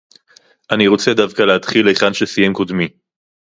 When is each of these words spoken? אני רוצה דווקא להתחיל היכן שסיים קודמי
אני 0.71 0.87
רוצה 0.87 1.13
דווקא 1.13 1.41
להתחיל 1.41 1.87
היכן 1.87 2.13
שסיים 2.13 2.53
קודמי 2.53 2.87